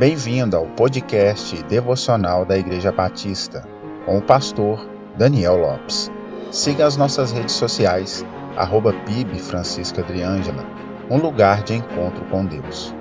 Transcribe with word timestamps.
Bem-vindo 0.00 0.56
ao 0.56 0.66
podcast 0.66 1.62
devocional 1.64 2.46
da 2.46 2.56
Igreja 2.56 2.90
Batista, 2.90 3.68
com 4.06 4.16
o 4.16 4.22
pastor 4.22 4.88
Daniel 5.18 5.58
Lopes. 5.58 6.10
Siga 6.50 6.86
as 6.86 6.96
nossas 6.96 7.32
redes 7.32 7.54
sociais, 7.54 8.24
arroba 8.56 8.94
PIB 9.04 9.38
Francisca 9.38 10.00
Adriângela, 10.00 10.64
um 11.10 11.18
lugar 11.18 11.62
de 11.64 11.74
encontro 11.74 12.24
com 12.30 12.46
Deus. 12.46 12.94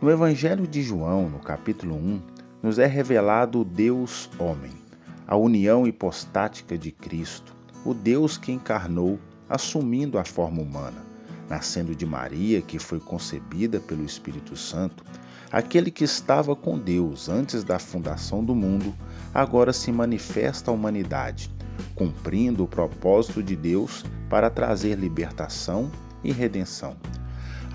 No 0.00 0.12
Evangelho 0.12 0.64
de 0.64 0.80
João, 0.80 1.28
no 1.28 1.40
capítulo 1.40 1.96
1, 1.96 2.22
nos 2.62 2.78
é 2.78 2.86
revelado 2.86 3.64
Deus 3.64 4.30
homem, 4.38 4.85
a 5.26 5.36
união 5.36 5.86
hipostática 5.86 6.76
de 6.78 6.90
Cristo, 6.90 7.54
o 7.84 7.92
Deus 7.92 8.36
que 8.36 8.52
encarnou, 8.52 9.18
assumindo 9.48 10.18
a 10.18 10.24
forma 10.24 10.62
humana, 10.62 11.04
nascendo 11.48 11.94
de 11.94 12.04
Maria, 12.04 12.60
que 12.62 12.78
foi 12.78 12.98
concebida 13.00 13.80
pelo 13.80 14.04
Espírito 14.04 14.56
Santo, 14.56 15.04
aquele 15.50 15.90
que 15.90 16.04
estava 16.04 16.54
com 16.54 16.78
Deus 16.78 17.28
antes 17.28 17.64
da 17.64 17.78
fundação 17.78 18.44
do 18.44 18.54
mundo, 18.54 18.94
agora 19.34 19.72
se 19.72 19.92
manifesta 19.92 20.70
à 20.70 20.74
humanidade, 20.74 21.50
cumprindo 21.94 22.64
o 22.64 22.68
propósito 22.68 23.42
de 23.42 23.56
Deus 23.56 24.04
para 24.28 24.50
trazer 24.50 24.96
libertação 24.96 25.90
e 26.22 26.32
redenção 26.32 26.96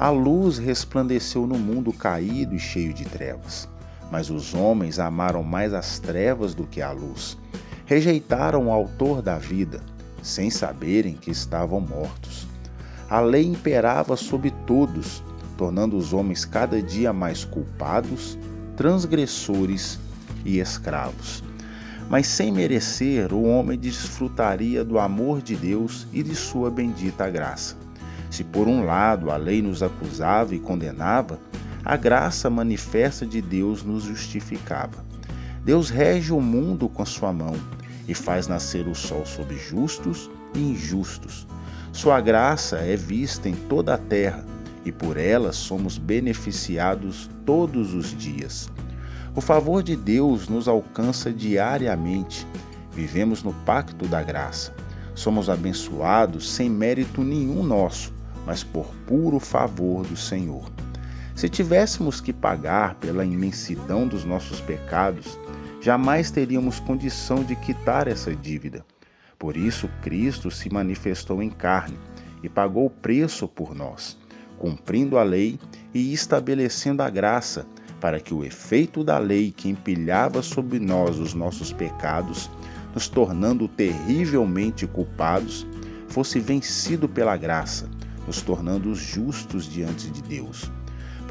a 0.01 0.09
luz 0.09 0.57
resplandeceu 0.57 1.45
no 1.45 1.59
mundo 1.59 1.93
caído 1.93 2.55
e 2.55 2.59
cheio 2.59 2.91
de 2.91 3.05
trevas. 3.05 3.69
Mas 4.11 4.31
os 4.31 4.53
homens 4.53 4.97
amaram 4.97 5.43
mais 5.43 5.75
as 5.75 5.99
trevas 5.99 6.55
do 6.55 6.65
que 6.65 6.81
a 6.81 6.91
luz. 6.91 7.37
Rejeitaram 7.91 8.67
o 8.67 8.71
Autor 8.71 9.21
da 9.21 9.37
vida, 9.37 9.81
sem 10.23 10.49
saberem 10.49 11.13
que 11.13 11.29
estavam 11.29 11.81
mortos. 11.81 12.47
A 13.09 13.19
lei 13.19 13.43
imperava 13.43 14.15
sobre 14.15 14.49
todos, 14.65 15.21
tornando 15.57 15.97
os 15.97 16.13
homens 16.13 16.45
cada 16.45 16.81
dia 16.81 17.11
mais 17.11 17.43
culpados, 17.43 18.37
transgressores 18.77 19.99
e 20.45 20.59
escravos. 20.59 21.43
Mas 22.09 22.27
sem 22.27 22.49
merecer, 22.49 23.33
o 23.33 23.43
homem 23.43 23.77
desfrutaria 23.77 24.85
do 24.85 24.97
amor 24.97 25.41
de 25.41 25.57
Deus 25.57 26.07
e 26.13 26.23
de 26.23 26.33
sua 26.33 26.71
bendita 26.71 27.29
graça. 27.29 27.75
Se 28.29 28.41
por 28.41 28.69
um 28.69 28.85
lado 28.85 29.29
a 29.29 29.35
lei 29.35 29.61
nos 29.61 29.83
acusava 29.83 30.55
e 30.55 30.59
condenava, 30.59 31.37
a 31.83 31.97
graça 31.97 32.49
manifesta 32.49 33.25
de 33.25 33.41
Deus 33.41 33.83
nos 33.83 34.03
justificava. 34.03 35.03
Deus 35.65 35.89
rege 35.89 36.31
o 36.31 36.39
mundo 36.39 36.87
com 36.87 37.05
sua 37.05 37.33
mão 37.33 37.53
e 38.07 38.13
faz 38.13 38.47
nascer 38.47 38.87
o 38.87 38.95
sol 38.95 39.25
sobre 39.25 39.57
justos 39.57 40.29
e 40.53 40.59
injustos. 40.59 41.47
Sua 41.91 42.21
graça 42.21 42.77
é 42.77 42.95
vista 42.95 43.49
em 43.49 43.53
toda 43.53 43.93
a 43.93 43.97
terra 43.97 44.45
e 44.85 44.91
por 44.91 45.17
ela 45.17 45.51
somos 45.51 45.97
beneficiados 45.97 47.29
todos 47.45 47.93
os 47.93 48.15
dias. 48.17 48.69
O 49.35 49.41
favor 49.41 49.83
de 49.83 49.95
Deus 49.95 50.47
nos 50.47 50.67
alcança 50.67 51.31
diariamente. 51.31 52.47
Vivemos 52.91 53.43
no 53.43 53.53
pacto 53.65 54.07
da 54.07 54.21
graça. 54.21 54.73
Somos 55.15 55.49
abençoados 55.49 56.51
sem 56.51 56.69
mérito 56.69 57.23
nenhum 57.23 57.63
nosso 57.63 58.13
mas 58.45 58.63
por 58.63 58.85
puro 59.05 59.39
favor 59.39 60.05
do 60.05 60.17
Senhor. 60.17 60.69
Se 61.35 61.49
tivéssemos 61.49 62.19
que 62.19 62.33
pagar 62.33 62.95
pela 62.95 63.25
imensidão 63.25 64.07
dos 64.07 64.23
nossos 64.23 64.59
pecados, 64.59 65.39
jamais 65.81 66.31
teríamos 66.31 66.79
condição 66.79 67.43
de 67.43 67.55
quitar 67.55 68.07
essa 68.07 68.35
dívida. 68.35 68.85
Por 69.37 69.57
isso, 69.57 69.89
Cristo 70.01 70.51
se 70.51 70.71
manifestou 70.71 71.41
em 71.41 71.49
carne 71.49 71.97
e 72.43 72.47
pagou 72.47 72.85
o 72.85 72.89
preço 72.89 73.47
por 73.47 73.75
nós, 73.75 74.17
cumprindo 74.57 75.17
a 75.17 75.23
lei 75.23 75.59
e 75.93 76.13
estabelecendo 76.13 77.01
a 77.01 77.09
graça, 77.09 77.65
para 77.99 78.19
que 78.19 78.33
o 78.33 78.43
efeito 78.43 79.03
da 79.03 79.17
lei 79.17 79.51
que 79.51 79.69
empilhava 79.69 80.41
sobre 80.41 80.79
nós 80.79 81.19
os 81.19 81.33
nossos 81.33 81.73
pecados, 81.73 82.49
nos 82.93 83.07
tornando 83.07 83.67
terrivelmente 83.67 84.87
culpados, 84.87 85.67
fosse 86.07 86.39
vencido 86.39 87.07
pela 87.09 87.37
graça 87.37 87.89
nos 88.25 88.41
tornando 88.41 88.93
justos 88.93 89.67
diante 89.67 90.09
de 90.09 90.21
Deus. 90.21 90.71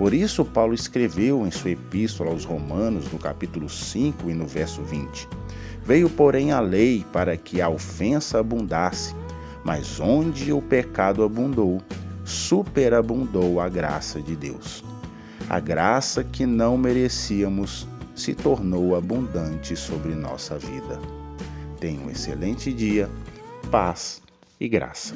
Por 0.00 0.14
isso, 0.14 0.46
Paulo 0.46 0.72
escreveu 0.72 1.46
em 1.46 1.50
sua 1.50 1.72
epístola 1.72 2.30
aos 2.30 2.46
Romanos, 2.46 3.12
no 3.12 3.18
capítulo 3.18 3.68
5 3.68 4.30
e 4.30 4.32
no 4.32 4.46
verso 4.46 4.82
20: 4.82 5.28
Veio, 5.84 6.08
porém, 6.08 6.52
a 6.52 6.58
lei 6.58 7.04
para 7.12 7.36
que 7.36 7.60
a 7.60 7.68
ofensa 7.68 8.40
abundasse, 8.40 9.14
mas 9.62 10.00
onde 10.00 10.54
o 10.54 10.62
pecado 10.62 11.22
abundou, 11.22 11.82
superabundou 12.24 13.60
a 13.60 13.68
graça 13.68 14.22
de 14.22 14.34
Deus. 14.34 14.82
A 15.50 15.60
graça 15.60 16.24
que 16.24 16.46
não 16.46 16.78
merecíamos 16.78 17.86
se 18.14 18.34
tornou 18.34 18.96
abundante 18.96 19.76
sobre 19.76 20.14
nossa 20.14 20.58
vida. 20.58 20.98
Tenha 21.78 22.00
um 22.00 22.08
excelente 22.08 22.72
dia, 22.72 23.06
paz 23.70 24.22
e 24.58 24.66
graça. 24.66 25.14